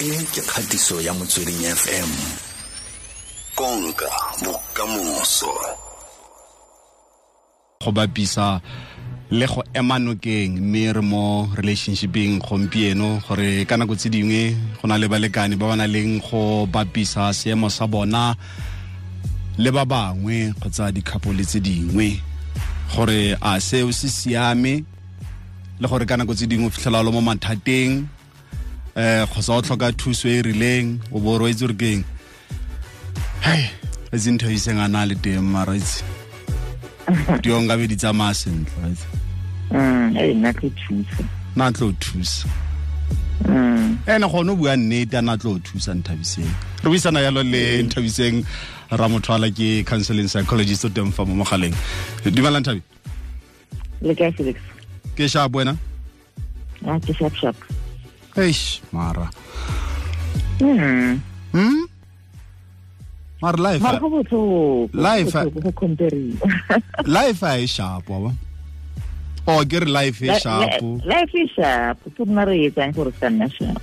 e 0.00 0.24
ke 0.32 0.40
kgatiso 0.40 0.96
ya 1.04 1.12
motsweding 1.12 1.60
fm 1.76 2.08
konka 3.54 4.08
bokamoso. 4.40 5.52
Go 7.84 7.92
bapisa 7.92 8.60
le 9.30 9.46
go 9.46 9.62
ema 9.74 9.98
nokeng 9.98 10.56
mme 10.56 10.92
re 10.92 11.02
mo 11.04 11.52
relationshipeng 11.52 12.40
gompieno 12.40 13.20
gore 13.28 13.64
ka 13.68 13.76
nako 13.76 13.94
tse 13.96 14.08
dingwe 14.08 14.56
go 14.80 14.88
na 14.88 14.96
le 14.96 15.04
balekane 15.04 15.60
ba 15.60 15.68
ba 15.68 15.76
na 15.76 15.84
leng 15.84 16.16
go 16.24 16.64
bapisa 16.64 17.28
seemo 17.36 17.68
sa 17.68 17.84
bona 17.86 18.32
le 19.58 19.70
ba 19.70 19.84
bangwe 19.84 20.56
kgotsa 20.56 20.88
dikgapole 20.96 21.44
tse 21.44 21.60
dingwe. 21.60 22.16
Gore 22.96 23.36
a 23.36 23.60
seo 23.60 23.92
se 23.92 24.08
siame 24.08 24.80
le 25.76 25.86
gore 25.88 26.08
ka 26.08 26.16
nako 26.16 26.32
tse 26.32 26.48
dingwe 26.48 26.66
o 26.66 26.72
fitlhela 26.72 27.04
lo 27.04 27.12
mo 27.12 27.20
mathateng 27.20 28.08
eh 28.96 29.26
kgotsa 29.26 29.52
o 29.58 29.62
tlhoka 29.62 29.92
thuso 29.92 30.28
e 30.28 30.38
e 30.38 30.42
rileng 30.42 30.98
o 31.12 31.20
bo 31.20 31.38
re 31.38 31.50
itse 31.50 31.66
gore 31.66 31.76
keng 31.78 32.04
hei 33.46 33.70
e 34.12 34.16
tse 34.18 34.30
ntho 34.30 34.50
iseng 34.50 34.80
a 34.82 34.88
na 34.88 35.04
le 35.06 35.14
teng 35.14 35.42
mara 35.42 35.76
itse 35.76 36.02
dio 37.42 37.60
nka 37.60 37.76
be 37.78 37.86
di 37.86 37.96
tsamaya 37.96 38.34
sentle? 38.34 38.94
Mm, 39.70 40.14
hey 40.14 40.34
na 40.34 40.52
ke 40.52 40.70
thuso 40.74 41.24
na 41.56 41.70
tlo 41.70 41.92
thusa. 42.02 42.46
Mm, 43.46 43.98
ene 44.06 44.26
gone 44.28 44.50
o 44.50 44.56
bua 44.56 44.76
nnete 44.76 45.18
a 45.18 45.22
na 45.22 45.36
tlo 45.36 45.58
thusa 45.58 45.94
nthabiseng. 45.94 46.50
Re 46.82 46.88
buisana 46.90 47.20
yalo 47.22 47.42
le 47.42 47.82
nthabiseng 47.82 48.44
ra 48.90 49.08
motho 49.08 49.34
ala 49.34 49.50
ke 49.50 49.86
counseling 49.86 50.28
psychologist 50.28 50.84
o 50.84 50.88
teng 50.88 51.12
fa 51.12 51.24
mo 51.24 51.34
mogaleng. 51.44 51.74
Dumela 52.24 52.60
nthabi. 52.60 52.82
Le 54.02 54.14
kae 54.14 54.32
felix? 54.32 54.58
Ke 55.16 55.28
sharp 55.28 55.52
wena? 55.54 55.76
A 56.86 56.98
ke 57.00 57.14
sharp 57.14 57.34
sharp 57.34 57.56
eish 58.36 58.80
mara 58.92 59.30
Mm, 60.60 61.20
hmm 61.52 61.84
mara 63.40 63.56
life 63.56 63.80
mara 63.82 63.98
go 63.98 64.10
botlhoko 64.10 64.90
Life, 64.92 65.32
go 65.32 65.50
go 65.50 65.72
compariwa 65.72 66.36
life 67.06 67.42
a 67.42 67.56
e 67.64 67.66
sharp 67.66 68.08
wa 68.10 68.32
o 69.48 69.64
ke 69.64 69.80
re 69.80 69.88
life 69.88 70.20
e 70.20 70.36
sharp 70.38 70.82
life 71.12 71.32
e 71.34 71.46
sharp 71.56 71.96
ke 72.04 72.18
rona 72.18 72.44
re 72.44 72.58
etsang 72.68 72.92
gore 72.92 73.12
ka 73.20 73.30
nna 73.32 73.48
sharp 73.56 73.80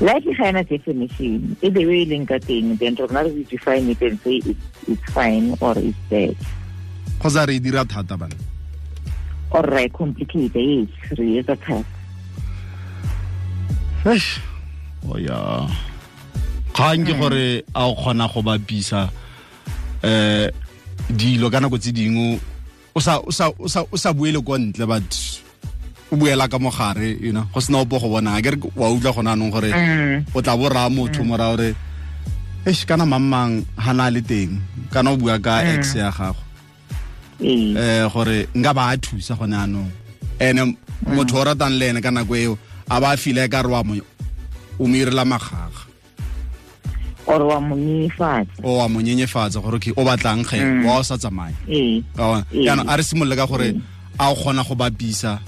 life 0.00 0.30
ga 0.38 0.46
ena 0.52 0.62
definition 0.62 1.56
e 1.60 1.70
the 1.74 1.84
way 1.90 2.02
e 2.06 2.08
leng 2.14 2.26
ka 2.30 2.38
teng 2.38 2.78
then 2.78 2.94
rona 2.94 3.24
re 3.26 3.42
define 3.50 3.90
it 3.90 4.00
and 4.00 4.20
say 4.22 4.36
it's, 4.46 4.64
it's 4.86 5.12
fine 5.18 5.56
or 5.60 5.74
it's 5.76 5.98
bad 6.14 6.36
kgotsa 7.18 7.48
re 7.50 7.58
e 7.58 7.64
dira 7.68 7.84
thata 7.84 8.14
bana 8.16 8.38
or 9.50 9.66
re 9.74 9.88
complicate 9.88 10.54
yes 10.54 11.18
re 11.18 11.42
etsa 11.42 11.58
thata 11.58 11.97
eish. 14.06 14.40
O 15.08 15.18
ya. 15.18 15.66
Ga 16.74 16.94
ke 16.94 17.12
gore 17.18 17.62
a 17.74 17.86
o 17.88 17.94
kgona 17.94 18.28
go 18.32 18.42
bapisa 18.42 19.10
eh 20.02 20.50
dilo 21.10 21.50
ka 21.50 21.58
nako 21.58 21.78
tse 21.78 21.90
dingwe 21.90 22.38
o 22.94 23.00
sa 23.00 23.18
o 23.18 23.30
sa 23.30 23.50
o 23.50 23.66
sa 23.66 23.82
o 23.82 23.96
sa 23.96 24.12
buele 24.12 24.38
go 24.38 24.54
ntle 24.54 24.86
but 24.86 25.10
o 26.12 26.16
buela 26.16 26.46
ka 26.48 26.58
mogare 26.58 27.18
you 27.20 27.32
know 27.32 27.42
go 27.54 27.58
sena 27.60 27.82
opo 27.82 27.98
go 27.98 28.08
bona. 28.08 28.38
Ke 28.42 28.54
re 28.54 28.58
wa 28.76 28.90
utlwa 28.94 29.12
gona 29.14 29.32
anong 29.34 29.50
gore 29.50 29.70
Mm, 29.74 30.26
o 30.34 30.38
tla 30.42 30.56
bo 30.56 30.68
raya 30.68 30.90
motho 30.90 31.24
mora 31.24 31.50
gore 31.50 31.74
eish 32.66 32.86
kana 32.86 33.04
mamang 33.06 33.64
ha 33.76 33.92
na 33.92 34.10
le 34.10 34.20
teng 34.22 34.60
kana 34.92 35.10
o 35.10 35.16
bua 35.16 35.38
ka 35.38 35.62
ex 35.66 35.94
ya 35.98 36.10
gago. 36.14 36.38
Eh 37.42 38.06
gore 38.12 38.46
nka 38.54 38.70
ba 38.74 38.94
a 38.94 38.96
thusa 38.96 39.34
gone 39.34 39.54
anong 39.58 39.90
ene 40.38 40.76
motho 41.10 41.38
o 41.38 41.44
ratang 41.44 41.74
le 41.74 41.90
ene 41.90 42.00
ka 42.00 42.10
nako 42.10 42.34
eo 42.34 42.54
a 42.90 43.00
ba 43.00 43.16
file 43.16 43.48
ka 43.48 43.62
re 43.62 43.68
wa 43.68 43.82
mo 43.84 43.94
o 44.78 44.86
mo 44.86 44.94
irela 44.94 45.24
magaga. 45.24 45.86
Or 47.26 47.42
wa 47.44 47.60
mo 47.60 47.76
o 48.64 48.78
wa 48.78 48.88
mo 48.88 49.00
nyenyefatsa 49.00 49.60
gore 49.60 49.78
ke 49.78 49.92
o 49.96 50.04
batlang 50.04 50.44
ge 50.48 50.56
Mm. 50.64 50.84
wa 50.86 50.98
o 50.98 51.02
sa 51.02 51.16
tsamaya 51.20 51.52
ee. 51.68 52.00
Ka 52.16 52.24
bona? 52.24 52.44
Ee. 52.52 52.68
a 52.88 52.96
re 52.96 53.02
simolole 53.02 53.36
ka 53.36 53.46
gore 53.46 53.74
a 54.18 54.32
o 54.32 54.34
kgona 54.34 54.64
go 54.64 54.74
bapisa 54.74 55.38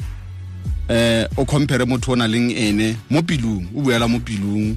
eh 0.90 1.24
o 1.38 1.44
compare 1.46 1.86
motho 1.86 2.12
o 2.12 2.16
na 2.16 2.26
leng 2.28 2.50
ene 2.52 2.96
mo 3.08 3.22
pilung 3.22 3.64
o 3.74 3.80
buela 3.80 4.08
mo 4.08 4.20
pilung 4.20 4.76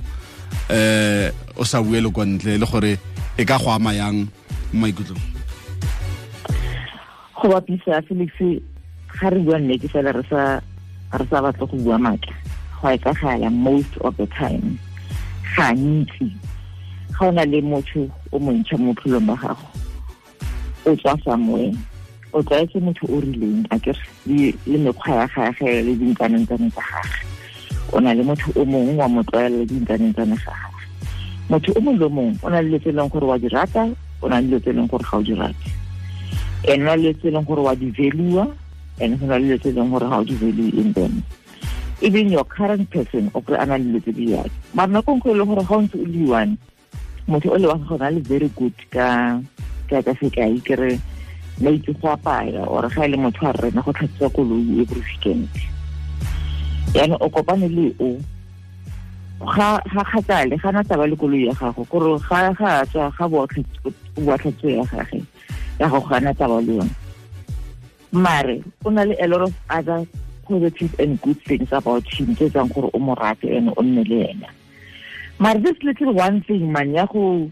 eh 0.70 1.32
o 1.58 1.64
sa 1.66 1.82
buele 1.84 2.08
kwa 2.10 2.26
ntle 2.26 2.58
le 2.58 2.66
gore 2.66 2.98
e 3.38 3.44
ka 3.46 3.58
go 3.60 3.72
ama 3.72 3.92
yang 3.94 4.24
mo 4.72 4.88
maikutlong. 4.88 5.20
Go 7.36 7.50
bapisa 7.52 8.00
felix 8.08 8.32
ga 9.20 9.28
re 9.30 9.40
bua 9.44 9.60
nne 9.60 9.76
ke 9.78 9.92
fela 9.92 10.16
re 10.16 10.24
sa 10.30 10.62
re 11.20 11.26
sa 11.28 11.42
batle 11.44 11.68
go 11.68 11.76
bua 11.84 11.98
maatla 12.00 12.32
go 12.84 12.90
a 12.90 12.98
etsagala 12.98 13.50
most 13.52 13.96
of 14.02 14.12
the 14.18 14.28
time 14.28 14.78
gantsi 15.56 16.28
ga 17.16 17.28
o 17.28 17.32
na 17.32 17.46
le 17.46 17.62
motho 17.62 18.12
o 18.32 18.40
montšha 18.40 18.78
mo 18.78 18.92
bophelong 18.94 19.28
ba 19.28 19.36
gago 19.40 19.68
o 20.86 20.96
tswa 20.96 21.16
somewhere 21.24 21.72
o 22.34 22.44
tlwaetse 22.44 22.80
motho 22.84 23.08
o 23.08 23.22
rileng 23.24 23.64
a 23.72 23.80
kere 23.80 24.04
le 24.68 24.78
mekgwa 24.78 25.16
ya 25.16 25.28
gage 25.32 25.82
le 25.82 25.96
dinkanentsane 25.96 26.68
tsa 26.76 26.84
gage 26.84 27.24
o 27.94 28.00
na 28.04 28.14
le 28.14 28.24
motho 28.24 28.52
o 28.60 28.66
mongwe 28.66 28.96
wa 29.00 29.08
mo 29.08 29.24
tlwaela 29.24 29.58
le 29.64 29.66
dinkanentsane 29.66 30.36
ga 30.36 30.52
gage 30.52 30.84
motho 31.50 31.72
o 31.72 31.80
mongwe 31.80 32.00
le 32.00 32.06
o 32.06 32.10
mongwe 32.10 32.38
o 32.44 32.50
na 32.50 32.62
le 32.62 32.70
letse 32.70 32.92
leng 32.92 33.10
gore 33.10 33.26
wa 33.26 33.38
di 33.40 33.48
rata 33.48 33.88
o 34.22 34.28
na 34.28 34.42
le 34.42 34.48
letse 34.60 34.74
leng 34.76 34.90
gore 34.92 35.04
ga 35.08 35.18
o 35.18 35.24
di 35.24 35.34
rate 35.34 35.72
and 36.68 36.84
na 36.84 36.96
le 36.96 37.14
tse 37.14 37.32
leng 37.32 37.46
gore 37.48 37.62
wa 37.62 37.76
di 37.76 37.88
valua 37.96 38.48
and 39.00 39.20
go 39.20 39.26
na 39.26 39.38
le 39.40 39.56
tse 39.58 39.70
e 39.70 39.72
leng 39.72 39.88
gore 39.92 40.10
ga 40.10 40.20
o 40.20 40.24
di 40.24 40.36
value 40.36 40.72
in 40.76 40.92
them 40.92 41.24
even 42.04 42.28
your 42.28 42.44
current 42.44 42.84
person 42.92 43.32
o 43.34 43.40
kry 43.40 43.56
a 43.64 43.66
na 43.66 43.80
le 43.80 43.84
dilo 43.88 44.00
tse 44.04 44.12
di 44.12 44.26
yalo 44.36 44.52
mara 44.76 44.92
nako 44.92 45.16
nkwe 45.16 45.32
e 45.32 45.38
le 45.40 45.44
gore 45.48 45.64
ga 45.64 45.76
o 45.76 45.82
ntse 45.82 45.98
o 46.04 46.06
le 46.06 46.24
one 46.28 46.54
motho 47.28 47.50
o 47.56 47.58
le 47.58 47.68
wa 47.72 47.78
gago 47.80 48.10
le 48.12 48.20
very 48.20 48.50
good 48.60 48.76
ka 48.92 49.40
ka 49.88 50.04
ka 50.04 50.14
sekai 50.20 50.60
kere 50.68 51.00
la 51.64 51.72
itse 51.72 51.96
go 52.02 52.12
apaya 52.12 52.68
or 52.68 52.84
ga 52.90 53.06
e 53.06 53.08
le 53.08 53.18
motho 53.18 53.48
a 53.48 53.56
rena 53.56 53.82
go 53.82 53.92
tlhatswa 53.96 54.30
koloi 54.36 54.82
every 54.84 55.00
weekend. 55.00 55.48
Yaanong 56.94 57.24
o 57.24 57.30
kopane 57.32 57.68
le 57.72 57.96
o 58.04 58.20
ga 59.40 59.80
ga 59.88 60.04
kgatsale 60.04 60.60
ga 60.60 60.72
na 60.72 60.84
taba 60.84 61.08
le 61.08 61.16
koloi 61.16 61.48
ya 61.48 61.54
gago 61.56 61.88
kore 61.88 62.20
ga 62.20 62.52
ga 62.52 62.84
tswa 62.92 63.08
ga 63.16 64.38
tlhatso 64.38 64.68
ya 64.68 64.84
gage 64.92 65.24
ya 65.80 65.88
go 65.88 66.00
gana 66.04 66.34
taba 66.36 66.60
le 66.60 66.84
yone. 66.84 66.96
Mare 68.12 68.60
o 68.84 68.90
na 68.92 69.04
le 69.08 69.16
a 69.24 69.28
lot 69.28 69.48
of 69.48 69.54
other 69.70 70.04
positive 70.44 70.96
and 71.00 71.20
good 71.22 71.40
things 71.44 71.72
about 71.72 72.04
him. 72.08 72.36
Tse 72.36 72.50
tsang 72.50 72.70
gore 72.70 72.90
o 72.94 73.16
rate 73.16 73.50
and 73.50 73.70
o 73.78 73.82
nne 73.82 74.04
le 74.04 74.20
ena 74.30 74.50
mare 75.40 75.60
this 75.60 75.78
little 75.84 76.14
one 76.14 76.42
thing 76.42 76.72
man 76.72 76.94
ya 76.94 77.06
go 77.06 77.50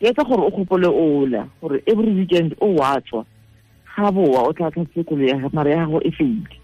etsa 0.00 0.24
gore 0.24 0.42
o 0.42 0.50
gopole 0.50 0.86
ola 0.86 1.48
gore 1.60 1.82
every 1.86 2.12
weekend 2.12 2.54
o 2.60 2.74
wa 2.74 3.00
ga 3.00 4.10
boa 4.10 4.48
o 4.48 4.52
tla 4.52 4.70
tlatse 4.70 5.04
kolo 5.06 5.24
ya 5.24 5.38
mare 5.52 5.70
ya 5.70 5.86
e 6.02 6.10
feile 6.10 6.58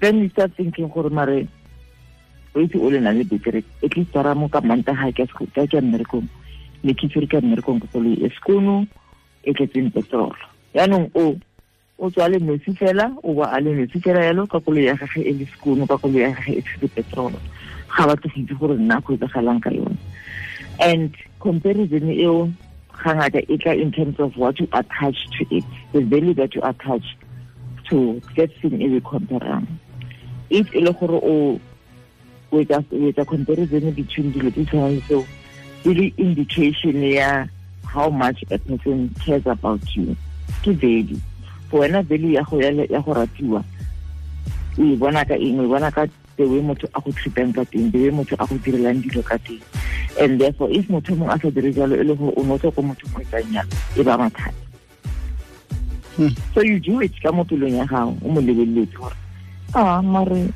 then 0.00 0.18
you 0.22 0.28
start 0.28 0.52
thinking 0.56 0.88
gore 0.88 1.10
mare 1.10 1.48
o 2.54 2.60
itse 2.60 2.76
o 2.78 2.90
le 2.90 3.00
na 3.00 3.12
le 3.12 3.24
betere 3.24 3.64
at 3.82 3.96
least 3.96 4.12
tara 4.12 4.34
mo 4.34 4.48
ka 4.48 4.60
manta 4.60 4.92
ga 4.92 5.10
ke 5.12 5.26
ka 5.26 5.66
ke 5.66 5.80
mmerekong 5.80 6.28
ne 6.84 6.92
ke 6.94 7.08
ka 7.26 7.40
mmerekong 7.40 7.80
ke 7.80 7.88
koloi 7.92 8.20
e 8.20 8.28
sekono 8.36 8.86
e 9.42 9.52
tletseng 9.54 9.90
petrol. 9.90 10.34
Yaanong 10.74 11.10
o 11.14 11.34
o 11.98 12.10
tswa 12.10 12.28
le 12.28 12.38
metsi 12.38 12.76
fela 12.76 13.10
o 13.22 13.34
ba 13.34 13.50
a 13.52 13.60
le 13.60 13.72
metsi 13.74 14.00
fela 14.00 14.24
yalo 14.24 14.46
ka 14.46 14.60
koloi 14.60 14.84
ya 14.84 14.94
gage 14.94 15.24
e 15.24 15.32
le 15.32 15.46
ka 15.86 15.96
koloi 15.96 16.20
ya 16.20 16.30
gage 16.30 16.58
e 16.58 16.62
tshetse 16.62 16.88
petrol. 16.94 17.32
Ga 17.88 18.06
go 18.06 18.28
itse 18.36 18.54
gore 18.58 18.76
nna 18.76 19.00
go 19.00 19.16
etsagalang 19.16 19.60
ka 19.62 19.70
yone. 19.70 19.96
And 20.78 21.14
comparison 21.40 22.10
eo 22.10 22.52
e 23.04 23.56
tla 23.58 23.72
in 23.74 23.92
terms 23.92 24.18
of 24.20 24.36
what 24.36 24.58
you 24.58 24.68
attach 24.72 25.16
to 25.38 25.46
it 25.54 25.64
the 25.92 26.00
value 26.00 26.34
that 26.34 26.54
you 26.54 26.60
attach 26.62 27.16
to 27.88 28.20
that 28.36 28.50
thing 28.60 28.80
e 28.82 28.88
be 28.88 29.00
comparang 29.00 29.66
if 30.50 30.74
e 30.74 30.80
le 30.80 30.92
gore 30.92 31.20
o 31.22 31.60
etsa 32.52 33.24
comparison 33.26 33.90
between 33.92 34.32
dilo 34.32 34.50
tse 34.50 34.64
tshwanang 34.64 35.00
le 35.08 35.24
e 35.84 35.94
le 35.94 36.12
indication 36.16 37.02
ya 37.02 37.46
how 37.84 38.10
much 38.10 38.42
a 38.50 38.58
person 38.58 39.08
cares 39.24 39.46
about 39.46 39.82
you 39.96 40.16
ke 40.62 40.72
value 40.72 41.20
for 41.70 41.80
wena 41.80 42.02
value 42.02 42.34
ya 42.34 42.42
go 42.44 42.60
ya 42.60 43.00
go 43.00 43.12
ratiwa 43.14 43.64
o 44.78 44.82
e 44.84 44.96
bona 44.96 45.24
ka 45.24 45.34
eng 45.34 45.60
o 45.60 45.64
e 45.64 45.68
bona 45.68 45.90
ka 45.90 46.06
the 46.36 46.44
way 46.44 46.60
motho 46.60 46.86
a 46.94 47.00
go 47.00 47.10
treatang 47.12 47.52
ka 47.54 47.64
teng 47.64 47.90
the 47.90 47.98
way 47.98 48.10
motho 48.10 48.36
a 48.38 48.46
go 48.46 48.54
direlang 48.60 49.00
dilo 49.02 49.22
ka 49.24 49.36
teng 49.40 49.60
and 50.20 50.40
therefore 50.40 50.68
if 50.70 50.86
motho 50.88 51.16
mongwe 51.16 51.34
a 51.34 51.38
sa 51.40 51.50
dire 51.50 51.72
jalo 51.72 51.96
e 51.96 52.04
le 52.04 52.14
gore 52.14 52.32
o 52.36 52.58
tswa 52.58 52.72
ko 52.72 52.80
motho 52.82 53.04
mo 53.12 53.18
etsang 53.20 53.48
jalo 53.52 53.72
e 53.96 54.02
ba 54.02 54.16
mathata 54.18 54.66
Hmm. 56.16 56.32
so 56.56 56.64
you 56.64 56.80
do 56.80 56.96
it 57.04 57.12
ka 57.20 57.28
mo 57.28 57.44
pelong 57.44 57.76
ya 57.76 57.84
gago 57.84 58.16
o 58.24 58.28
mo 58.32 58.40
lebeletse 58.40 58.96
gore 58.96 59.12
a 59.76 60.00
mare 60.00 60.48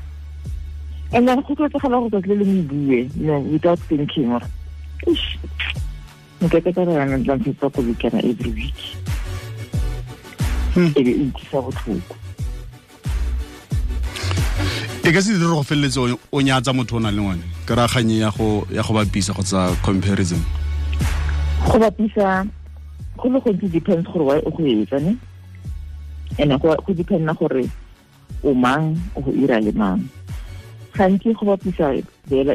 and 1.13 1.29
then 1.29 1.37
go 1.45 1.53
tlwaetsegala 1.53 2.01
go 2.01 2.09
tsatsi 2.09 2.33
le 2.33 2.45
mo 2.49 2.63
bue 2.65 3.05
know 3.21 3.45
without 3.45 3.77
thinking 3.85 4.33
gore 4.33 4.49
"Eish, 5.05 5.37
nkeke 6.41 6.73
ka 6.73 6.81
rana 6.81 7.21
ntlantshetsa 7.21 7.69
kolokana 7.77 8.25
every 8.25 8.53
week 8.57 8.81
Hmm. 8.81 9.10
E 10.77 11.03
be 11.03 11.11
e 11.11 11.23
utlwisa 11.27 11.61
botlhoko 11.61 12.15
e 15.05 15.09
e 15.09 15.13
ka 15.13 15.21
se 15.23 15.33
dire 15.35 15.49
go 15.51 15.63
feleletse 15.63 15.99
o 16.33 16.41
nyatsa 16.43 16.73
motho 16.73 16.97
o 16.97 17.01
na 17.01 17.11
le 17.11 17.23
ngwane 17.23 17.43
ke 17.67 17.75
raganye 17.75 18.19
ya 18.19 18.31
go 18.31 18.67
ya 18.71 18.83
go 18.83 18.95
bapisa 18.95 19.33
kgotsa 19.33 19.75
comparison. 19.83 20.39
Go 21.67 21.79
bapisa 21.79 22.47
go 23.17 23.29
le 23.29 23.41
gontsi 23.41 23.69
depends 23.71 24.07
gore 24.07 24.25
wa 24.25 24.35
o 24.47 24.51
go 24.51 24.63
etsa 24.67 25.01
ne? 25.01 25.17
And 26.39 26.53
go 26.61 26.77
dependa 26.95 27.35
gore 27.35 27.67
o 28.45 28.55
mang 28.55 28.99
o 29.17 29.21
go 29.21 29.33
ira 29.33 29.61
le 29.61 29.73
mang. 29.73 30.03
Gantsi 30.95 31.35
go 31.35 31.47
bapisa 31.57 31.95
fela 32.29 32.55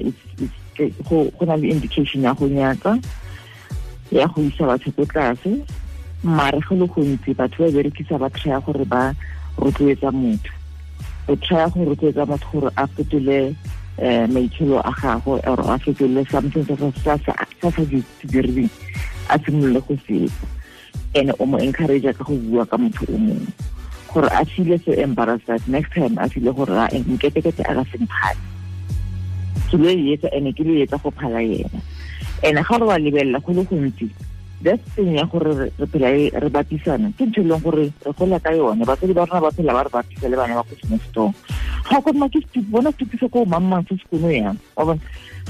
go 1.10 1.46
na 1.46 1.56
le 1.56 1.72
indication 1.72 2.22
ya 2.24 2.34
go 2.34 2.48
nyatsa 2.48 3.00
ya 4.12 4.28
go 4.28 4.42
isa 4.42 4.64
batho 4.64 4.92
ko 4.96 5.06
tlase 5.06 5.64
mare 6.26 6.60
go 6.68 6.76
le 6.76 6.88
gontsi 6.88 7.34
batho 7.38 7.64
ba 7.64 7.72
berekisa 7.72 8.18
ba 8.18 8.30
try 8.30 8.58
gore 8.66 8.86
ba 8.86 9.14
rotloetsa 9.58 10.10
motho 10.12 10.50
o 11.30 11.36
try 11.38 11.70
go 11.70 11.86
rotloetsa 11.86 12.26
motho 12.26 12.48
gore 12.52 12.70
a 12.76 12.88
fetole 12.88 13.56
um 14.02 14.34
maitsholo 14.34 14.82
a 14.82 14.92
gago 14.92 15.38
or 15.46 15.60
a 15.62 15.78
fetolele 15.78 16.26
something 16.32 16.66
sa 17.04 17.18
sa 17.22 17.34
dirileng 18.26 18.70
a 19.30 19.38
simolole 19.40 19.82
go 19.86 19.94
se 20.08 20.26
etsa 20.26 20.48
and 21.14 21.32
o 21.40 21.46
mo 21.46 21.58
encourage 21.58 22.10
ka 22.18 22.24
go 22.24 22.34
bua 22.34 22.66
ka 22.66 22.78
motho 22.78 23.06
o 23.06 23.18
mongwe 23.18 23.54
gore 24.10 24.30
a 24.34 24.46
feel 24.46 24.80
so 24.82 24.92
embarrassed 24.98 25.46
that 25.46 25.62
next 25.68 25.94
time 25.94 26.18
a 26.18 26.28
feel 26.28 26.52
gore 26.54 26.90
nketekete 26.90 27.62
a 27.70 27.74
ka 27.78 27.84
seng 27.94 28.10
phale 28.10 28.42
ke 29.70 29.78
lo 29.78 29.94
etsa 29.94 30.28
and 30.34 30.50
ke 30.58 30.66
lo 30.66 30.74
etsa 30.74 30.98
go 30.98 31.14
phala 31.14 31.38
yena 31.38 31.80
and 32.42 32.58
ga 32.58 32.78
re 32.82 32.86
wa 32.86 32.98
lebelela 32.98 33.38
go 33.46 33.54
le 33.54 33.62
gontsi 33.64 34.10
that's 34.66 34.82
thing 34.98 35.14
ya 35.14 35.26
gore 35.30 35.54
re 35.54 35.86
phela 35.86 36.10
re 36.42 36.50
bapisana 36.50 37.14
ke 37.14 37.30
ntho 37.30 37.46
e 37.46 37.46
leng 37.46 37.62
gore 37.62 37.86
re 37.86 38.12
gola 38.18 38.40
ka 38.42 38.50
yone. 38.50 38.82
Batsadi 38.82 39.14
ba 39.14 39.30
rona 39.30 39.46
ba 39.46 39.52
phela 39.54 39.78
ba 39.78 39.86
re 39.86 39.92
bapisa 39.94 40.26
le 40.26 40.36
bana 40.36 40.58
ba 40.58 40.66
ko 40.66 40.74
semestong 40.82 41.34
ga 41.86 42.02
o 42.02 42.14
ma 42.18 42.26
ke 42.26 42.42
bona 42.74 42.90
stupiso 42.90 43.30
ko 43.30 43.46
mamang 43.46 43.86
se 43.86 43.94
sekono 44.02 44.34
yang 44.34 44.58
wa 44.74 44.90
bona 44.90 45.02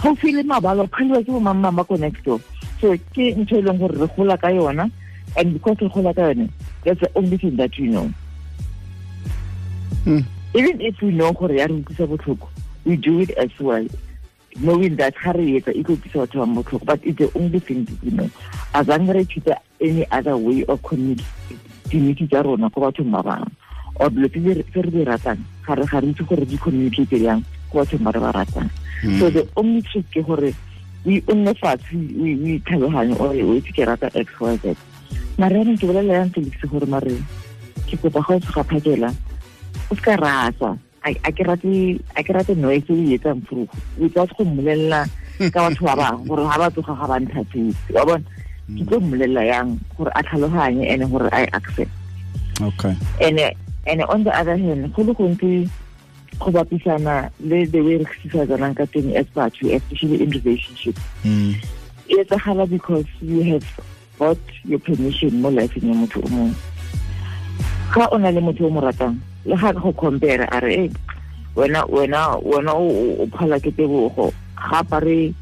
ga 0.04 0.12
o 0.12 0.16
file 0.20 0.44
mabalo 0.44 0.84
phaliwa 0.92 1.24
ke 1.24 1.32
bo 1.32 1.40
mamang 1.40 1.76
ba 1.80 1.88
ko 1.88 1.96
next 1.96 2.28
door. 2.28 2.44
So 2.84 2.92
ke 3.16 3.32
ntho 3.40 3.56
e 3.56 3.64
leng 3.64 3.80
gore 3.80 3.96
re 3.96 4.08
gola 4.12 4.36
ka 4.36 4.52
yona 4.52 4.92
and 5.40 5.54
because 5.56 5.80
re 5.80 5.88
gola 5.88 6.12
ka 6.12 6.28
yone 6.28 6.52
that's 6.84 7.00
the 7.00 7.10
only 7.16 7.40
thing 7.40 7.56
that 7.56 7.72
you 7.80 7.88
know. 7.88 8.12
Mm. 10.06 10.22
even 10.56 10.80
if 10.82 11.02
we 11.02 11.12
know 11.12 11.32
gore 11.32 11.56
ya 11.56 11.68
re 11.68 11.74
utlwisa 11.74 12.08
botlhoko 12.08 12.48
we 12.86 12.96
do 12.96 13.20
it 13.20 13.32
as 13.32 13.50
well. 13.60 13.88
Knowing 14.60 14.96
that 14.96 15.16
ga 15.24 15.32
re 15.32 15.60
etsa 15.60 15.72
e 15.76 15.84
tlo 15.84 15.96
utlwisa 15.96 16.20
batho 16.24 16.40
ba 16.40 16.48
botlhoko 16.60 16.86
but 16.86 17.00
it's 17.04 17.18
the 17.18 17.32
only 17.36 17.60
thing 17.60 17.84
that 17.86 18.04
we 18.04 18.12
know 18.12 18.30
a 18.76 18.84
zange 18.84 19.14
re 19.14 19.24
chuta 19.24 19.56
any 19.80 20.06
other 20.12 20.36
way 20.36 20.64
of 20.68 20.82
community 20.84 22.28
tsa 22.28 22.44
rona 22.44 22.70
ko 22.70 22.84
bathong 22.84 23.12
ba 23.12 23.24
bangwe 23.24 23.52
or 24.04 24.10
dilo 24.12 24.28
tse 24.28 24.82
re 24.84 24.92
di 24.92 25.04
ratang 25.08 25.40
ga 25.64 25.74
re 25.80 25.86
ga 25.88 26.00
re 26.04 26.12
itse 26.12 26.24
gore 26.28 26.44
di 26.44 26.58
communicate 26.60 27.16
yang 27.24 27.40
ko 27.72 27.80
bathong 27.80 28.04
ba 28.04 28.12
re 28.12 28.20
ba 28.20 28.32
ratang. 28.36 28.68
Hmm. 29.00 29.20
So 29.20 29.32
the 29.32 29.48
only 29.56 29.80
trick 29.88 30.12
ke 30.12 30.20
gore 30.20 30.52
we 31.08 31.24
nne 31.32 31.56
fatshe 31.56 31.96
we 32.20 32.60
tlhaloganye 32.68 33.16
ore 33.16 33.40
o 33.48 33.56
itse 33.56 33.72
ke 33.72 33.88
rata 33.88 34.12
x 34.12 34.28
y 34.44 34.56
z. 34.60 34.76
Mare 35.40 35.56
yanong 35.56 35.80
ke 35.80 35.88
bolela 35.88 36.14
yang 36.20 36.32
felix 36.36 36.60
gore 36.68 36.88
mare 36.88 37.16
ke 37.88 37.96
kopa 37.96 38.20
ga 38.28 38.36
o 38.36 38.40
se 38.44 38.52
gaphakela 38.52 39.10
o 39.88 39.96
se 39.96 40.02
ka 40.04 40.16
a 41.06 41.32
ke 41.32 42.32
rate 42.36 42.56
noise 42.60 42.92
o 42.92 43.00
etsang 43.16 43.40
o 43.48 44.08
tsa 44.12 44.28
go 44.36 44.44
mmolelela 44.44 45.08
ka 45.54 45.60
batho 45.64 45.86
ba 45.88 45.96
bangwe 45.96 46.28
gore 46.28 46.44
ga 46.44 46.58
ba 46.60 46.68
tsoga 46.74 46.94
ga 47.00 47.08
ba 47.08 47.16
wa 47.96 48.04
bona 48.04 48.26
ke 48.66 48.82
tlo 48.86 48.98
mmolelela 49.00 49.44
yang 49.46 49.78
gore 49.98 50.12
a 50.16 50.22
tlhaloganye 50.26 50.90
and 50.90 51.06
gore 51.12 51.30
i 51.30 51.46
accept. 51.54 51.92
Okay. 52.62 52.98
And 53.22 53.40
and 53.86 54.02
on 54.10 54.24
the 54.24 54.34
other 54.34 54.58
hand 54.58 54.94
go 54.94 55.04
le 55.04 55.14
gontsi 55.14 55.70
go 56.40 56.50
bapisana 56.52 57.30
le 57.40 57.66
the 57.70 57.82
way 57.82 57.98
re 58.02 58.06
kgisifatsanang 58.06 58.76
ka 58.76 58.86
teng 58.90 59.14
as 59.14 59.30
batho 59.38 59.70
especially 59.70 60.24
in 60.24 60.30
relationship. 60.30 60.98
Hmm. 61.22 61.54
E 62.10 62.18
etsagala 62.18 62.66
because 62.70 63.06
you 63.22 63.42
have 63.54 63.66
got 64.18 64.42
your 64.64 64.80
permission 64.80 65.42
mo 65.42 65.50
lifeng 65.54 65.86
ya 65.86 65.94
motho 65.94 66.26
o 66.26 66.30
mongwe. 66.34 66.58
Ga 67.94 68.10
o 68.10 68.18
na 68.18 68.30
le 68.34 68.42
motho 68.42 68.66
o 68.66 68.74
mo 68.74 68.82
ratang 68.82 69.22
le 69.46 69.56
ga 69.56 69.74
go 69.74 69.94
compare 69.94 70.50
a 70.50 70.58
re 70.60 70.90
wena 71.56 71.86
wena 71.86 72.42
wena 72.42 72.74
o 72.74 73.26
phala 73.30 73.62
ke 73.62 73.70
tebogo 73.72 74.34
ga 74.58 74.82
apare 74.82 75.34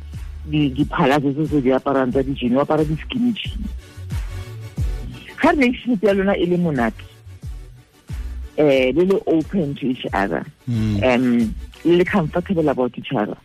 diphala 0.46 1.20
tse 1.20 1.34
tse 1.34 1.62
di 1.62 1.72
aparang 1.72 2.12
tsa 2.12 2.24
di-jean 2.24 2.58
o 2.58 2.62
apara 2.62 2.84
di-skinny 2.84 3.34
jean. 3.34 3.64
Ga 5.40 5.52
relationship 5.52 6.04
ya 6.04 6.14
lona 6.14 6.36
e 6.36 6.46
le 6.46 6.58
monate 6.58 7.04
eh 8.58 8.92
le 8.94 9.04
le 9.06 9.18
open 9.26 9.74
to 9.76 9.88
each 9.88 10.06
other 10.14 10.46
um 10.68 11.54
le 11.84 11.98
le 11.98 12.06
comfortable 12.06 12.70
about 12.70 12.98
each 12.98 13.12
other. 13.14 13.38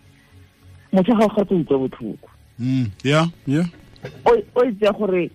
Motho 0.93 1.15
ga 1.15 1.25
o 1.25 1.29
ga 1.29 1.45
tlo 1.45 1.59
utlwa 1.59 1.79
botlhoko 1.89 2.29
yeah 3.03 3.27
yeah. 3.47 3.67
O 4.25 4.63
itse 4.65 4.91
gore 4.99 5.31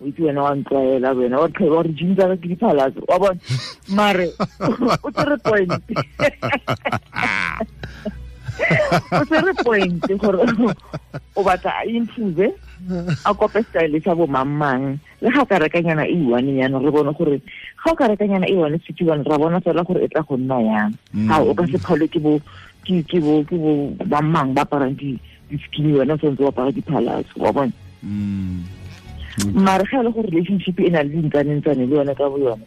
o 0.00 0.06
itse 0.06 0.22
wena 0.22 0.42
wa 0.42 0.54
ntlwaela 0.54 1.12
wena 1.12 1.38
wa 1.38 1.48
tlhela 1.48 1.70
gore 1.76 1.92
jean 1.92 2.16
tsaka 2.16 2.36
ke 2.36 2.48
diphalatso 2.48 3.00
wa 3.08 3.34
mare 3.96 4.28
o 5.02 5.10
tsere 5.10 5.36
point 5.38 5.72
o 9.20 9.24
tsere 9.24 9.52
point 9.64 10.00
gore 10.16 10.40
o 11.34 11.42
batla 11.44 11.72
a 11.80 11.84
improve 11.84 12.52
a 13.24 13.34
kope 13.34 13.60
style 13.68 14.00
sa 14.00 14.14
bo 14.14 14.26
mamang 14.26 14.98
le 15.20 15.28
ga 15.30 15.44
ka 15.44 15.58
rekanyana 15.58 16.08
e 16.08 16.16
one 16.24 16.56
yana 16.56 16.78
re 16.80 16.90
bone 16.90 17.12
gore 17.12 17.40
ga 17.84 17.92
o 17.92 17.94
ka 17.94 18.08
rekanyana 18.08 18.48
e 18.48 18.54
one 18.56 18.78
fifty 18.78 19.04
one 19.04 19.22
ra 19.24 19.38
bona 19.38 19.60
fela 19.60 19.84
gore 19.84 20.04
e 20.04 20.08
tla 20.08 20.22
go 20.22 20.36
nna 20.36 20.58
yang. 20.60 20.92
Ga 21.28 21.40
o 21.40 21.54
ka 21.54 21.66
se 21.66 21.78
phalo 21.78 22.08
ke 22.08 22.20
bo 22.20 22.40
ke 22.84 23.18
bo 23.20 23.44
ke 23.44 23.56
bo 23.56 23.92
ba 24.06 24.20
mang 24.22 24.54
ba 24.54 24.64
para 24.64 24.90
di 24.90 25.18
di-skinny 25.50 25.98
wena 25.98 26.16
tshwanetse 26.16 26.42
wa 26.42 26.52
para 26.52 26.72
diphalatso 26.72 27.36
wa 27.36 27.52
bona. 27.52 27.72
Mare 29.52 29.84
ga 29.84 30.00
e 30.00 30.04
le 30.04 30.10
gore 30.10 30.28
relationship 30.32 30.80
e 30.80 30.90
na 30.90 31.02
le 31.02 31.10
dintsanentsane 31.12 31.84
le 31.86 31.94
yone 31.96 32.14
ka 32.14 32.28
bo 32.28 32.38
yona 32.38 32.64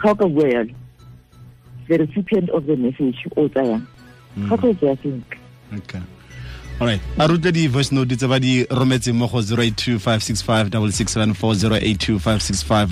ga 0.00 0.10
o 0.10 0.14
ka 0.14 0.26
bua 0.26 0.48
yalo 0.48 0.74
the 1.88 1.98
recipient 1.98 2.48
of 2.50 2.66
the 2.66 2.76
message 2.76 3.26
o 3.36 3.48
tsayang 3.48 3.82
ga 4.36 4.56
tlo 4.56 4.74
tsaya 4.74 4.96
sentle 5.02 5.38
okay. 5.76 6.02
Alright 6.80 7.02
a 7.18 7.26
rutle 7.28 7.52
di-voice 7.52 7.92
note 7.92 8.16
tse 8.16 8.26
ba 8.26 8.38
di 8.40 8.64
rometseng 8.70 9.16
mo 9.16 9.26
go 9.28 9.38
0825656674 9.44 11.36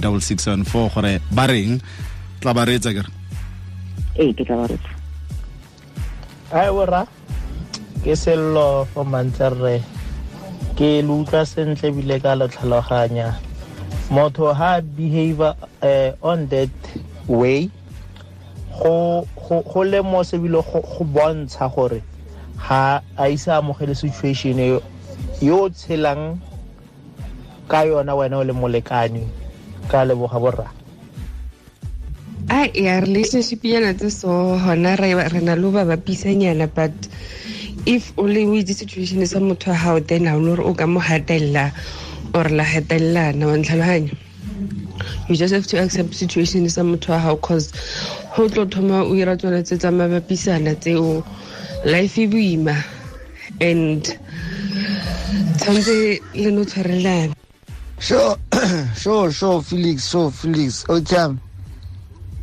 0825656674 0.05 0.95
gore 0.95 1.21
ba 1.33 1.47
reng? 1.49 1.81
Tla 2.41 2.53
ba 2.55 2.65
reetsa 2.69 2.93
kere? 2.93 3.09
Ee 4.19 4.33
ke 4.37 4.45
tla 4.45 4.57
ba 4.61 4.67
retsa 4.69 4.99
ai 6.49 6.71
borra 6.73 7.05
ke 8.05 8.17
sello 8.17 8.89
fo 8.93 9.05
mantserre 9.05 9.83
ke 10.79 11.03
le 11.05 11.13
utlwa 11.13 11.45
sentle 11.45 11.89
ebile 11.91 12.17
ka 12.23 12.33
le 12.39 12.49
tlhaloganya. 12.49 13.35
Motho 14.09 14.53
ha 14.57 14.81
behavior 14.81 15.53
uh, 15.83 16.13
on 16.23 16.47
that 16.49 16.71
way 17.29 17.69
go 18.79 19.27
go 19.43 19.81
lemose 19.85 20.37
ebile 20.37 20.63
go 20.63 21.05
bontsha 21.05 21.69
gore 21.75 22.03
ha 22.57 23.03
a 23.17 23.29
isa 23.29 23.59
amogele 23.59 23.95
situation 23.95 24.81
yo 25.41 25.69
tshelang 25.71 26.39
ka 27.69 27.83
yona 27.85 28.15
wena 28.15 28.39
o 28.39 28.45
le 28.45 28.53
molekane 28.53 29.27
ka 29.91 30.05
leboga 30.05 30.39
borra 30.39 30.69
a 32.49 32.71
ya 32.75 33.01
relationship 33.01 33.63
yana 33.65 33.95
tse 33.95 34.11
so 34.11 34.59
hona 34.59 34.97
re 34.97 35.15
na 35.43 35.55
le 35.55 35.69
ba 35.71 35.85
bapisanyana 35.85 36.67
but 36.71 36.95
if 37.87 38.13
o 38.17 38.27
le 38.27 38.47
o 38.47 38.55
itse 38.55 38.75
situation 38.75 39.27
sa 39.27 39.39
motho 39.39 39.71
wa 39.71 39.77
gago 39.77 40.01
then 40.07 40.25
ga 40.25 40.35
o 40.39 40.55
o 40.63 40.75
ka 40.75 40.87
mo 40.87 41.01
gatelela 41.01 41.73
or 42.35 42.49
la 42.51 42.65
gatelelana 42.65 43.47
wa 43.47 43.57
ntlhaloganya 43.57 44.28
you 45.29 45.37
just 45.37 45.55
have 45.55 45.67
to 45.67 45.79
accept 45.79 46.15
situation 46.15 46.69
sa 46.69 46.83
motho 46.83 47.13
wa 47.13 47.19
gago 47.21 47.41
cause 47.43 47.73
go 48.37 48.49
tlo 48.49 48.65
thoma 48.71 49.05
o 49.05 49.15
ira 49.15 49.37
tsone 49.37 49.63
tse 49.63 49.77
tsa 49.79 49.91
mabapisana 49.91 50.75
tseo. 50.81 51.25
Life 51.85 52.19
e 52.19 52.27
boima 52.27 52.75
and 53.61 54.03
tshwanetse 55.59 56.21
le 56.35 56.51
no 56.51 56.65
tshwarelana. 56.65 57.35
Sure 58.01 58.37
sure 58.97 59.31
sure 59.31 59.63
felix 59.63 60.09
sure 60.11 60.31
felix 60.31 60.85
okay 60.89 61.35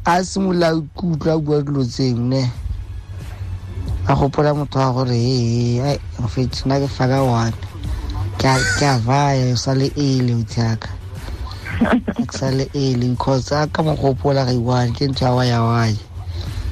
a 0.06 0.24
simolola 0.24 0.82
ke 0.96 1.04
utlwa 1.04 1.44
bua 1.44 1.62
dilo 1.64 1.84
tseng 1.84 2.30
ne 2.30 2.52
a 4.08 4.16
gopola 4.16 4.54
motho 4.56 4.80
wa 4.80 4.94
gore 4.94 5.16
ee 5.16 6.00
mfetsi 6.20 6.64
nna 6.66 6.80
ke 6.80 6.88
faka 6.88 7.24
one. 7.24 7.54
Ke 8.38 8.86
a 8.86 9.00
vaya 9.00 9.52
o 9.52 9.56
sa 9.56 9.74
le 9.74 9.92
ele 9.96 10.36
o 10.36 10.44
tiaka 10.44 10.90
ke 12.28 12.32
sa 12.32 12.52
le 12.52 12.66
ele 12.74 13.10
because 13.12 13.52
a 13.52 13.68
ka 13.68 13.84
mo 13.84 13.96
gopola 13.96 14.46
ga 14.46 14.54
iwane 14.54 14.94
ke 14.96 15.08
ntho 15.08 15.26
ya 15.26 15.34
waya 15.34 15.60
waya 15.62 15.98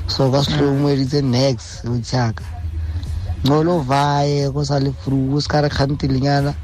so 0.08 0.32
ka 0.32 0.44
se 0.44 0.52
tlo 0.58 0.74
moeditse 0.74 1.22
next 1.22 1.86
o 1.86 1.98
tiaka 2.00 2.44
ngolo 3.46 3.80
vaye 3.84 4.50
go 4.52 4.64
sa 4.64 4.80
le 4.80 4.92
fru 5.04 5.36
o 5.36 5.40
se 5.40 5.48
ka 5.48 5.62
re 5.62 5.70
kgantelenyana 5.70 6.56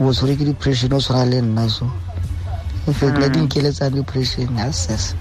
o 0.00 0.12
tshwere 0.12 0.36
ke 0.38 0.44
depression 0.46 0.92
o 0.94 1.00
tshwana 1.02 1.26
le 1.26 1.42
nna 1.42 1.68
so. 1.68 1.90
Efetla 2.88 3.28
dinkeletsang 3.28 3.92
depression 3.92 4.48
ases 4.62 5.12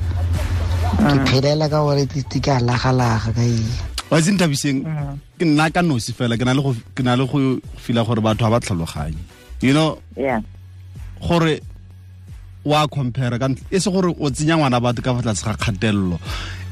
ke 0.98 1.18
phelela 1.28 1.68
ka 1.68 1.82
gore 1.84 2.06
tiste 2.08 2.40
ke 2.40 2.52
a 2.54 2.62
lagalaga 2.64 3.34
ka 3.36 3.44
ee 3.44 3.68
wa 4.08 4.20
itse 4.22 4.32
nthabiseng? 4.32 4.88
Mm. 4.88 5.16
ke 5.36 5.44
nna 5.44 5.68
ka 5.74 5.82
nosi 5.84 6.14
fela 6.16 6.38
ke 6.40 6.46
na 6.48 6.56
le 6.56 6.62
go 6.64 6.72
ke 6.96 7.04
na 7.04 7.20
le 7.20 7.28
go 7.28 7.60
fila 7.76 8.06
gore 8.08 8.22
batho 8.24 8.48
ga 8.48 8.54
ba 8.54 8.60
tlhaloganye 8.64 9.20
you 9.60 9.74
know? 9.74 9.98
Yeah. 10.16 10.42
Gore 11.20 11.60
wa 12.68 12.88
compare 12.88 13.40
ka 13.40 13.48
e 13.72 13.80
se 13.80 13.90
gore 13.90 14.12
o 14.12 14.30
tsenya 14.30 14.60
ngwana 14.60 14.84
batho 14.84 15.02
ka 15.02 15.16
fa 15.16 15.22
tlase 15.24 15.44
ga 15.46 15.56
kgatelelo. 15.56 16.20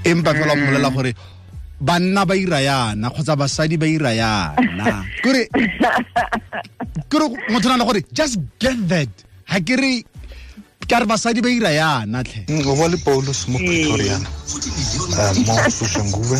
Empa 0.03 0.33
fela 0.35 0.53
o 0.53 0.55
mmolela 0.55 0.89
gore 0.91 1.11
banna 1.79 2.25
ba 2.25 2.35
ira 2.35 2.59
yana 2.61 3.09
kgotsa 3.09 3.35
basadi 3.35 3.77
ba 3.77 3.87
ira 3.87 4.11
yana. 4.11 5.05
Kore 5.23 5.47
kore 7.09 7.25
motho 7.49 7.69
na 7.69 7.77
le 7.77 7.85
gore 7.85 8.01
just 8.11 8.39
get 8.59 8.75
that 8.87 9.09
ha 9.45 9.59
ke 9.59 9.75
re 9.79 10.03
ka 10.87 10.99
re 10.99 11.05
basadi 11.05 11.41
ba 11.41 11.49
ira 11.49 11.71
yana 11.71 12.23
tlhe. 12.23 12.43
O 12.67 12.75
bo 12.75 12.87
le 12.87 12.97
paulus 12.97 13.47
mo 13.47 13.57
pretoria 13.59 14.19
um 14.19 15.35
mo 15.47 15.55
soshanguve 15.71 16.39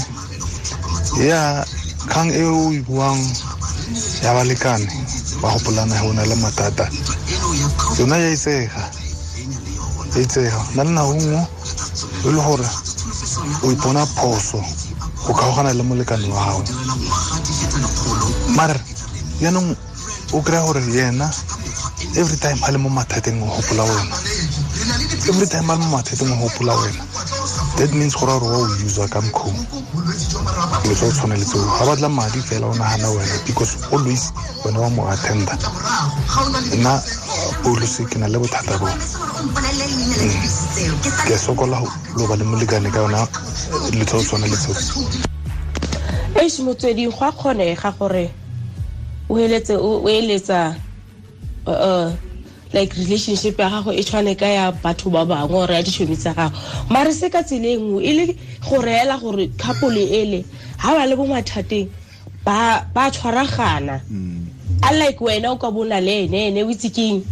ya 1.24 1.64
kgang 2.12 2.32
e 2.32 2.44
o 2.44 2.72
e 2.76 2.80
buang 2.84 3.20
ya 4.24 4.36
balekane 4.36 4.88
ba 5.42 5.48
gopolana 5.56 5.96
go 6.04 6.12
na 6.12 6.24
le 6.28 6.36
mathata. 6.44 6.92
Yona 8.00 8.18
ya 8.20 8.32
itsega 8.36 9.05
ya 10.16 10.22
itsega 10.22 10.60
na 10.76 10.84
le 10.84 10.92
nako 10.92 11.14
e 11.14 12.32
le 12.32 12.42
gore 12.42 12.68
o 13.64 13.72
ipona 13.72 14.06
phoso 14.06 14.64
go 15.26 15.34
kgaogana 15.34 15.74
le 15.74 15.84
molekane 15.84 16.28
wa 16.32 16.46
gago. 16.46 16.64
Mare 18.56 18.80
yaanong 19.42 19.76
o 20.34 20.42
kry-a 20.42 20.64
gore 20.66 20.82
yena 20.88 21.28
every 22.16 22.38
time 22.38 22.60
a 22.68 22.72
le 22.72 22.78
mo 22.78 22.90
mathateng 22.90 23.42
o 23.44 23.46
gopola 23.46 23.84
wena. 23.84 24.16
Every 25.28 25.48
time 25.48 25.70
a 25.70 25.76
le 25.76 25.84
mo 25.84 25.98
mathateng 25.98 26.32
o 26.32 26.36
gopola 26.48 26.74
wena 26.80 27.04
that 27.78 27.92
means 27.94 28.16
gore 28.16 28.40
gore 28.40 28.48
wa 28.52 28.58
o 28.64 28.86
usa 28.86 29.08
ka 29.08 29.22
mkgong 29.22 29.60
dilo 30.84 30.96
tsa 30.96 31.06
o 31.06 31.12
tshwaneletseo 31.12 31.60
le 31.60 31.68
tseo 31.68 31.78
ga 31.80 31.86
batla 31.86 32.10
madi 32.10 32.40
fela 32.42 32.68
o 32.68 32.74
nagana 32.76 33.10
wena 33.10 33.36
because 33.46 33.76
always 33.92 34.32
wena 34.64 34.80
wa 34.80 34.90
mo 34.90 35.10
attenda. 35.12 35.58
Nna 36.78 37.02
polose 37.66 38.06
ke 38.06 38.18
na 38.22 38.28
le 38.30 38.38
bothata 38.38 38.78
bo. 38.78 38.86
Ke 41.26 41.34
a 41.34 41.38
sokola 41.38 41.82
lo 42.18 42.28
ba 42.30 42.36
le 42.38 42.46
molekane 42.46 42.90
ka 42.94 43.02
yona 43.02 43.26
o 43.26 44.22
tshwana 44.22 44.46
le 44.46 44.56
tseo. 44.56 44.76
Eish 46.38 46.60
motsweding 46.62 47.10
go 47.10 47.26
a 47.26 47.32
kgonega 47.32 47.92
gore 47.98 48.30
o 49.30 49.38
eletse 49.38 49.74
o 49.74 50.06
eletsa 50.06 50.78
uh, 51.66 51.72
uh, 51.72 52.12
like 52.74 52.94
relationship 52.94 53.58
ya 53.58 53.70
gago 53.70 53.92
e 53.92 54.04
tshwane 54.04 54.38
ka 54.38 54.46
ya 54.46 54.72
batho 54.72 55.10
ba 55.10 55.26
bangwe 55.26 55.50
gore 55.50 55.74
ya 55.74 55.82
ditšhomi 55.82 56.18
tsa 56.18 56.34
gago. 56.34 56.54
Mare 56.90 57.14
se 57.14 57.30
ka 57.30 57.42
tsela 57.42 57.66
e 57.66 57.78
nngwe 57.78 58.04
e 58.04 58.14
le 58.14 58.26
go 58.62 58.78
reela 58.82 59.18
gore 59.18 59.50
couple 59.58 59.98
ele 59.98 60.46
ga 60.78 60.94
ba 60.94 61.06
le 61.08 61.16
bo 61.16 61.26
mathateng 61.26 61.90
ba 62.46 62.86
ba 62.94 63.10
tshwaragana. 63.10 64.02
Like 64.86 65.20
wena 65.20 65.50
o 65.52 65.58
ka 65.58 65.72
bona 65.72 66.00
le 66.00 66.26
ene 66.30 66.48
ene 66.48 66.64
o 66.64 66.70
itse 66.70 66.94
keng 66.94 67.26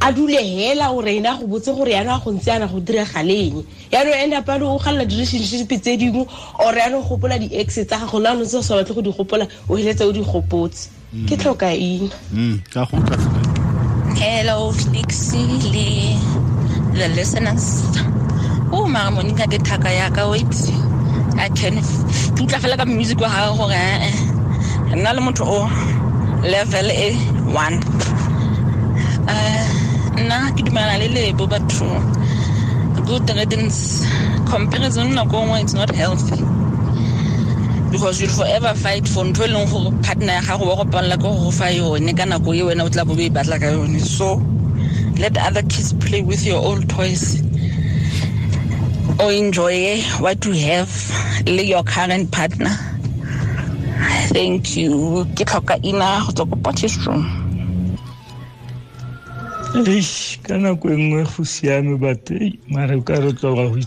a 0.00 0.12
dule 0.12 0.38
hela 0.40 0.88
gore 0.88 1.16
ena 1.16 1.32
a 1.34 1.38
go 1.38 1.46
botse 1.46 1.70
gore 1.76 1.92
yana 1.92 2.16
a 2.16 2.20
go 2.20 2.32
ntse 2.32 2.48
yana 2.50 2.66
go 2.66 2.80
diregaleng 2.80 3.64
yaanong 3.92 4.16
ene 4.24 4.34
apane 4.36 4.62
o 4.64 4.78
galela 4.78 5.04
di-relationship 5.04 5.68
tse 5.80 5.96
dingwe 5.96 6.26
or 6.58 6.74
yanong 6.74 7.04
gopola 7.08 7.38
di-ex 7.38 7.84
tsa 7.86 7.98
gago 8.00 8.18
le 8.20 8.28
anong 8.30 8.46
tse 8.46 8.56
o 8.56 8.62
sa 8.62 8.74
batle 8.76 8.94
go 8.94 9.02
di 9.02 9.12
gopola 9.12 9.46
o 9.68 9.76
heletse 9.76 10.04
o 10.04 10.12
di 10.12 10.20
gopotse 10.24 10.88
ke 11.28 11.36
tlhoka 11.36 11.68
eng 11.74 12.08
Mm. 12.32 12.60
Hello, 14.16 14.70
flix 14.72 15.32
le 15.72 16.16
the 16.94 17.08
listeners. 17.16 17.82
o 18.72 18.86
mara 18.86 19.10
monica 19.10 19.44
ke 19.46 19.58
thaka 19.64 19.90
yaka 19.90 20.28
wait. 20.30 20.54
I 21.38 21.48
can 21.50 21.74
ke 22.34 22.40
utlwa 22.40 22.58
fela 22.62 22.76
ka 22.78 22.84
music 22.84 23.18
wa 23.20 23.28
gage 23.28 23.56
gore 23.58 23.74
eh, 23.74 24.14
nna 24.96 25.12
le 25.14 25.20
motho 25.20 25.44
o 25.44 25.60
level 26.46 26.88
e 26.90 27.10
one. 27.52 27.80
Eh 29.28 29.89
nna 30.20 30.52
ke 30.54 30.62
dumelana 30.62 30.98
le 31.00 31.08
lebo 31.08 31.46
batho. 31.46 31.88
Good 33.06 33.30
riddance. 33.30 34.04
Comparison 34.50 35.14
nako 35.16 35.44
nngwe 35.44 35.62
it's 35.62 35.74
not 35.74 35.90
healthy. 35.90 36.42
Because 37.90 38.20
you'll 38.20 38.30
forever 38.30 38.74
fight 38.74 39.08
for 39.08 39.24
ntho 39.24 39.44
e 39.44 39.48
leng 39.48 39.66
gore 39.70 39.90
partner 40.02 40.34
ya 40.34 40.42
gago 40.42 40.66
wa 40.68 40.76
go 40.76 40.84
palela 40.84 41.16
ke 41.16 41.22
go 41.22 41.50
fa 41.50 41.72
yone 41.72 42.12
ka 42.14 42.24
nako 42.24 42.54
e 42.54 42.62
wena 42.62 42.84
o 42.84 42.88
tla 42.88 43.04
bo 43.04 43.14
o 43.14 43.20
e 43.20 43.30
batla 43.30 43.58
ka 43.58 43.66
yone. 43.66 43.98
So 43.98 44.36
let 45.18 45.36
other 45.38 45.62
kids 45.62 45.92
play 45.94 46.22
with 46.22 46.44
your 46.46 46.60
old 46.62 46.88
toys. 46.88 47.42
Or 49.18 49.32
enjoy 49.32 50.00
what 50.20 50.44
you 50.44 50.52
have 50.52 50.90
le 51.46 51.62
your 51.62 51.82
current 51.82 52.30
partner. 52.30 52.76
Thank 54.30 54.76
you. 54.76 55.26
Ke 55.34 55.44
tlhoka 55.48 55.82
ina 55.82 56.22
go 56.26 56.32
tswa 56.32 56.50
ko 56.50 56.56
potchefstroom 56.62 57.49
eish 59.74 60.38
ka 60.42 60.58
nako 60.58 60.90
e 60.90 60.96
nngwe 60.96 61.24
go 61.24 61.44
siame 61.44 61.96
but 61.96 62.30
ei, 62.30 62.58
mare 62.68 62.96
o 62.96 63.02
ka 63.02 63.14
re 63.20 63.32
tloga 63.32 63.68
go 63.70 63.78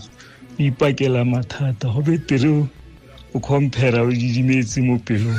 ipakela 0.58 1.24
mathata. 1.24 1.88
Go 1.92 2.00
betere 2.02 2.48
o- 2.48 2.68
o 3.34 3.40
compara 3.40 4.02
o 4.02 4.10
didimetse 4.10 4.80
mo 4.82 4.98
pelong. 4.98 5.38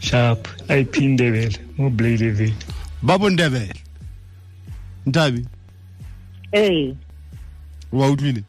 Sharp 0.00 0.48
ip 0.70 0.96
ndebele 0.96 1.58
mo 1.78 1.90
bladeville 1.90 2.54
ba 3.02 3.18
bondebele 3.18 3.74
ntabi? 5.06 5.46
Ee. 6.52 6.94
Wa 7.92 8.10
utlwile? 8.10 8.42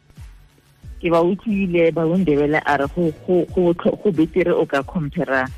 Ke 1.00 1.10
ba 1.10 1.22
utlwile 1.22 1.90
ba 1.92 2.02
ondebele 2.06 2.60
a 2.66 2.76
re 2.76 2.86
go- 2.94 3.12
go- 3.26 3.46
go 3.54 3.72
botlho- 3.72 3.96
go 4.02 4.10
betere 4.12 4.50
o 4.52 4.66
ka 4.66 4.82
compara 4.82 5.48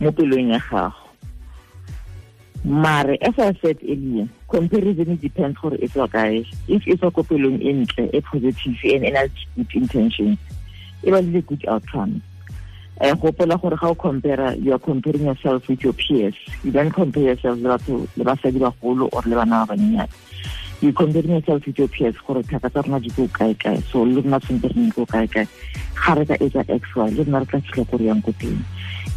mo 0.00 0.10
pelong 0.12 0.50
ya 0.50 0.58
gago 0.70 0.94
mare 2.64 3.18
as 3.20 3.38
i 3.38 3.52
said 3.60 3.76
earlier 3.84 4.26
comparison 4.48 5.12
it 5.12 5.20
depends 5.20 5.60
gore 5.60 5.76
e 5.76 5.88
tswa 5.88 6.08
kae 6.08 6.44
if 6.68 6.86
e 6.88 6.96
tswa 6.96 7.12
ko 7.12 7.22
pelong 7.22 7.60
e 7.60 7.72
ntle 7.72 8.08
e 8.12 8.20
positive 8.20 8.80
and 8.96 9.04
e 9.04 9.10
le 9.12 9.28
good 9.56 9.74
intentions 9.74 10.38
e 11.04 11.10
ba 11.10 11.20
le 11.20 11.42
good 11.42 11.64
outcome. 11.68 12.20
Um 13.00 13.16
gopola 13.18 13.60
gore 13.60 13.76
ga 13.76 13.88
o 13.88 13.94
compara 13.94 14.56
you 14.56 14.72
are 14.72 14.78
comparing 14.78 15.26
yourself 15.26 15.68
with 15.68 15.82
your 15.82 15.92
peers. 15.92 16.34
You 16.62 16.70
don't 16.70 16.90
compare 16.90 17.34
yourself 17.34 17.58
le 17.58 17.68
batho 17.68 18.08
le 18.16 18.24
basadi 18.24 18.58
bagolo 18.58 19.08
or 19.12 19.22
le 19.26 19.36
bana 19.36 19.66
ba 19.66 19.74
bannyane 19.74 20.08
you 20.80 20.92
comparing 20.92 21.30
yourself 21.30 21.66
with 21.66 21.78
your 21.78 21.88
peers 21.88 22.16
gore 22.26 22.42
thaka 22.42 22.70
tsa 22.70 22.82
rona 22.82 23.00
di 23.00 23.10
ko 23.10 23.28
kae 23.28 23.54
kae. 23.54 23.82
So 23.92 24.04
le 24.04 24.22
rona 24.22 24.40
tshwanetse 24.40 24.72
re 24.72 24.90
ko 24.90 25.06
kae 25.06 25.26
kae. 25.28 25.46
Ga 25.94 26.14
re 26.14 26.24
ka 26.24 26.34
etsa 26.40 26.64
x 26.64 26.96
y 26.96 27.10
le 27.10 27.24
rona 27.24 27.40
re 27.40 27.46
tla 27.46 27.60
fitlha 27.60 27.84
ko 27.90 27.96
re 27.98 28.04
yang 28.04 28.22
ko 28.22 28.32
teng 28.40 28.64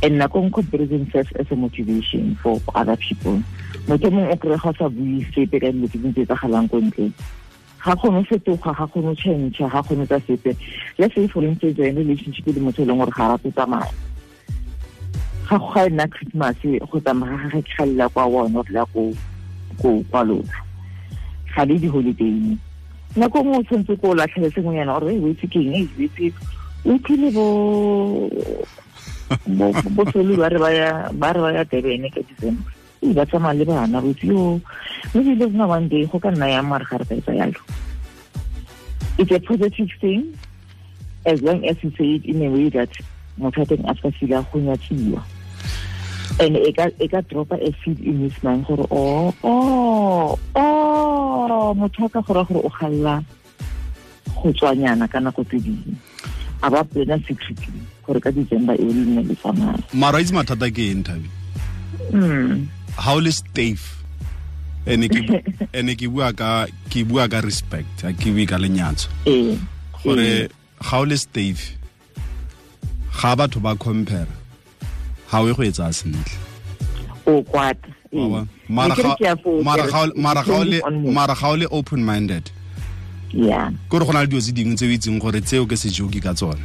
and 0.03 0.21
nako 0.21 0.45
ng 0.45 0.51
comparison 0.51 1.09
serves 1.11 1.31
as 1.39 1.49
a 1.51 1.55
motivation 1.55 2.35
for 2.43 2.61
other 2.75 2.95
people. 2.97 3.41
Motho 3.87 4.11
mongwe 4.11 4.33
o 4.33 4.37
kry-e 4.37 4.57
ga 4.61 4.71
sa 4.77 4.89
bue 4.89 5.25
sepe 5.33 5.57
ka 5.57 5.71
dilo 5.73 5.87
tse 5.89 6.25
tsagalang 6.25 6.69
ko 6.69 6.77
ntle. 6.77 7.09
Ga 7.81 7.95
kgone 7.97 8.21
fetoga 8.29 8.75
ga 8.77 8.85
kgone 8.85 9.17
change 9.17 9.57
ga 9.57 9.81
kgone 9.81 10.05
tsa 10.05 10.19
sepe. 10.27 10.53
Le 10.97 11.09
se 11.09 11.27
for 11.27 11.43
instance 11.43 11.77
yone 11.77 11.97
relationship 11.97 12.45
le 12.45 12.61
motho 12.61 12.83
e 12.83 12.85
leng 12.85 13.01
gore 13.01 13.11
ga 13.15 13.33
rate 13.33 13.49
tsamaya. 13.49 13.89
Ga 15.49 15.57
go 15.57 15.67
ga 15.73 15.89
nna 15.89 16.05
christmas 16.13 16.55
go 16.61 16.99
tsamaya 16.99 17.49
ga 17.49 18.09
kwa 18.09 18.25
le 18.45 18.73
ya 18.73 18.85
ko 18.85 19.13
ko 19.81 20.03
kwa 20.11 20.21
lona. 20.21 20.57
Ga 21.55 21.65
le 21.65 21.79
di-holiday. 21.79 22.57
Nako 23.15 23.41
ngwe 23.41 23.57
o 23.57 23.63
tshwanetse 23.63 23.95
ko 23.97 24.13
o 24.13 24.15
latlhele 24.15 24.53
sengwenyana 24.53 24.99
gore 24.99 25.15
e 25.15 25.19
wetse 25.25 25.47
keng 25.49 25.73
e 25.73 25.89
wetse 25.97 26.29
o 26.85 27.31
bo 27.33 27.45
bo 29.47 29.71
bo 29.91 30.03
ba 30.37 30.49
re 30.49 30.59
ba 30.59 30.71
ya 31.51 31.63
Durban 31.63 32.09
ka 32.09 32.21
December. 32.21 32.71
E 33.01 33.13
ba 33.13 33.25
le 33.53 33.65
bana 33.65 34.01
mo 34.01 35.79
day 35.87 36.05
go 36.05 36.19
ka 36.19 36.29
nna 36.31 36.47
ga 36.89 37.33
yalo 37.33 37.61
it's 39.17 39.31
a 39.31 39.39
positive 39.39 39.89
thing 39.99 40.37
as 41.25 41.41
long 41.41 41.65
as 41.65 41.75
you 41.83 41.91
say 41.97 42.15
it 42.15 42.25
in 42.25 42.41
a 42.41 42.49
way 42.49 42.69
that 42.69 42.89
motho 43.37 43.61
a 43.61 43.65
teng 43.65 43.83
a 43.89 43.95
ska 43.97 44.11
fila 44.11 44.45
go 44.53 44.59
nyatsiwa. 44.59 45.21
And 46.39 46.57
e 46.57 46.71
ka 46.71 47.21
dropa 47.25 47.57
a 47.57 47.73
seed 47.83 47.99
in 47.99 48.19
his 48.19 48.43
mind 48.43 48.65
gore 48.65 48.87
oh 48.91 49.33
oh 49.43 50.39
oh 50.55 51.73
motho 51.73 52.05
a 52.05 52.09
ka 52.09 52.21
gore 52.21 52.45
gore 52.45 52.61
o 52.63 52.69
galla 52.69 53.23
go 54.37 54.53
tswanyana 54.53 55.09
ka 55.09 55.19
nako 55.19 55.43
tse 55.43 55.57
dingwe. 55.59 55.97
A 56.61 56.69
secretly 57.27 57.81
gore 58.07 58.19
ka 58.23 58.31
december 58.31 58.75
e 58.79 58.83
le 58.87 59.03
nne 59.05 59.21
le 59.27 59.35
tsamaya. 59.35 59.75
Mara 59.93 60.21
itse 60.23 60.31
mathata 60.33 60.71
ke 60.71 60.87
eng 60.91 61.03
thabe 61.03 61.27
ga 62.11 62.15
hmm. 62.15 62.67
o 63.11 63.19
le 63.19 63.31
stafe 63.31 63.95
ene 64.87 65.09
ke 65.99 66.07
bua 66.07 66.31
ka 66.31 66.67
ke 66.87 67.03
bua 67.03 67.27
ka 67.27 67.43
respect 67.43 68.07
a 68.07 68.15
ke 68.15 68.31
bue 68.31 68.47
ka 68.47 68.55
lenyatso. 68.57 69.11
Gore 70.03 70.47
ga 70.79 70.97
o 70.97 71.03
le 71.05 71.17
stafe 71.19 71.75
ga 73.19 73.35
batho 73.35 73.59
ba 73.59 73.75
compare 73.75 74.31
ga 75.31 75.43
o 75.43 75.47
e 75.51 75.53
go 75.53 75.63
e 75.67 75.71
tsaya 75.71 75.91
sentle? 75.91 76.39
O 77.27 77.43
ee. 77.43 77.75
mara 78.71 78.95
ga 81.35 81.47
o 81.51 81.55
le 81.59 81.67
open 81.71 81.99
minded 82.05 82.49
kore 83.89 84.05
go 84.07 84.11
na 84.15 84.21
le 84.23 84.27
dilo 84.31 84.39
tse 84.41 84.51
dingwe 84.55 84.75
tse 84.79 84.85
o 84.87 84.91
itseng 84.95 85.19
gore 85.19 85.41
tseo 85.43 85.65
ke 85.67 85.75
sejoki 85.75 86.21
ka 86.23 86.31
tsone. 86.33 86.63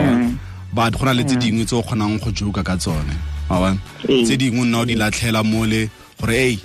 Mm. 0.00 0.38
but 0.72 0.98
go 0.98 1.04
na 1.04 1.12
le 1.12 1.24
tse 1.24 1.36
mm. 1.36 1.40
dingwe 1.40 1.64
tse 1.64 1.76
o 1.76 1.82
kgonang 1.82 2.18
go 2.20 2.30
joka 2.30 2.62
ka 2.62 2.76
tsone 2.76 3.14
wa 3.48 3.58
bona 3.58 3.78
Ee. 4.08 4.24
tse 4.24 4.36
dingwe 4.36 4.64
nna 4.64 4.78
o 4.78 4.84
di 4.84 4.94
latlhela 4.94 5.42
mole 5.44 5.90
gore 6.20 6.34
ei 6.36 6.58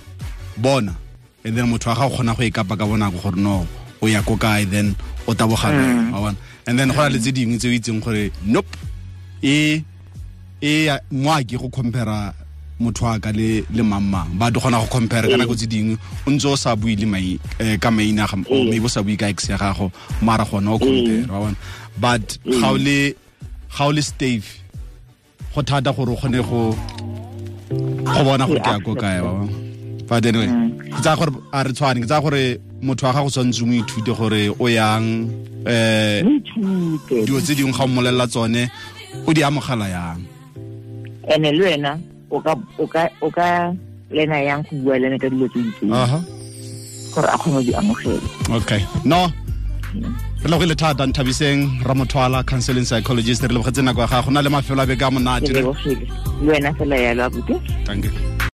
bona. 0.58 0.96
And 1.46 1.56
then 1.56 1.66
motho 1.68 1.90
wa 1.90 1.96
gago 1.96 2.16
kgona 2.16 2.36
go 2.36 2.44
ikapa 2.44 2.78
ka 2.78 2.86
bonako 2.86 3.22
gore 3.22 3.38
no 3.38 3.68
o 4.02 4.08
ya 4.08 4.22
ko 4.22 4.36
kae 4.38 4.66
then 4.70 4.96
o 5.28 5.34
tabogane 5.34 6.10
mm. 6.10 6.14
wa 6.14 6.20
bona 6.20 6.38
and 6.68 6.80
then 6.80 6.90
go 6.90 6.96
na 6.96 7.10
le 7.10 7.20
tse 7.20 7.32
dingwe 7.32 7.58
tse 7.58 7.68
o 7.68 7.72
itseng 7.72 8.02
gore 8.04 8.32
nope. 8.46 8.68
E 9.42 9.84
e 10.62 10.90
mo 11.12 11.32
a 11.32 11.44
ke 11.44 11.58
go 11.58 11.70
compara 11.70 12.34
motho 12.80 13.06
wa 13.06 13.20
ka 13.20 13.32
le 13.32 13.66
le 13.74 13.84
mamang 13.84 14.38
ba 14.38 14.52
di 14.52 14.60
kgona 14.60 14.80
go 14.82 14.88
compare 14.88 15.28
ka 15.30 15.38
nako 15.38 15.56
tse 15.56 15.68
dingwe 15.68 15.98
o 16.26 16.32
ntse 16.32 16.48
o 16.48 16.56
sa 16.56 16.76
bue 16.76 16.96
le 16.96 17.06
mai 17.06 17.40
eh, 17.60 17.78
ka 17.78 17.90
maina 17.92 18.28
ga 18.28 18.38
o 18.50 18.70
o 18.70 18.88
sa 18.88 19.02
bue 19.02 19.18
ka 19.18 19.30
ex 19.30 19.50
ya 19.50 19.58
gago 19.58 19.92
mara 20.22 20.46
gona 20.46 20.74
o 20.74 20.80
compare 20.80 21.26
wa 21.30 21.40
bona 21.40 21.56
but 22.00 22.38
mm. 22.46 22.62
ga 22.62 22.70
o 22.72 22.78
le 22.78 23.16
ga 23.78 23.86
o 23.86 23.92
le 23.92 24.02
stave 24.02 24.48
go 25.54 25.62
thata 25.62 25.92
gore 25.94 26.12
o 26.14 26.16
kgone 26.16 26.42
go 26.50 26.62
go 28.06 28.24
bona 28.24 28.46
gore 28.48 28.62
ke 28.62 28.70
ya 28.70 28.80
ko 28.80 28.94
kae 28.96 29.22
bona? 29.22 29.48
But 30.08 30.26
anyway 30.26 30.48
mm. 30.48 30.94
ke 30.94 31.00
tsaya 31.02 31.18
gore 31.18 31.32
a 31.52 31.64
re 31.64 31.72
tshwane 31.74 32.00
ke 32.02 32.08
tsaya 32.08 32.22
gore 32.22 32.44
motho 32.82 33.08
wa 33.08 33.14
gago 33.14 33.30
tshwanetse 33.30 33.64
o 33.64 33.74
ithute 33.74 34.14
gore 34.18 34.42
o 34.60 34.66
yang 34.70 35.06
eh 35.66 36.22
o 36.24 37.26
dilo 37.26 37.42
tse 37.42 37.56
dingwe 37.58 37.74
ga 37.74 37.84
o 37.84 37.88
mmolelela 37.88 38.28
tsone 38.28 38.70
o 39.26 39.34
di 39.34 39.42
amogela 39.44 39.88
yang? 39.90 40.22
Ene 41.28 41.52
le 41.52 41.64
wena 41.66 42.00
o 42.30 42.40
ka 42.40 42.56
o 42.78 42.88
ka 42.88 43.10
o 43.22 43.30
ka 43.32 43.74
lena 44.12 44.38
yang 44.40 44.62
go 44.64 44.78
bua 44.86 45.00
le 45.00 45.08
ene 45.10 45.18
ka 45.20 45.28
dilo 45.28 45.50
tse 45.50 45.60
di 45.60 45.70
itseng 45.74 45.92
aha. 45.92 46.20
Gore 47.12 47.28
a 47.28 47.38
kgone 47.38 47.54
go 47.58 47.62
di 47.66 47.74
amogela. 47.74 48.30
Okay. 48.62 48.82
No 49.04 49.28
mm. 49.98 50.27
Re 50.44 50.50
lebogile 50.50 50.76
thata 50.76 51.06
nthabiseng 51.06 51.84
ramothwala 51.84 52.44
counseling 52.44 52.86
psychologist 52.86 53.42
re 53.42 53.48
lebogetse 53.48 53.82
nako 53.82 54.02
ya 54.02 54.08
gago. 54.08 54.32
Na 54.32 54.42
le 54.42 54.50
mafelo 54.50 54.82
a 54.82 54.86
beke 54.86 55.06
a 55.06 55.12
monate. 55.12 55.54
Thank 57.86 58.06
lebogile 58.06 58.37